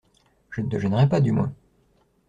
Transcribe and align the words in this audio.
Je 0.49 0.61
ne 0.61 0.67
te 0.67 0.79
gênerai 0.79 1.07
pas, 1.07 1.21
du 1.21 1.31
moins? 1.31 1.53